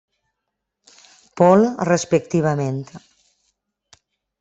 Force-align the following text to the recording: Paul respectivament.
Paul 1.41 1.61
respectivament. 1.93 2.85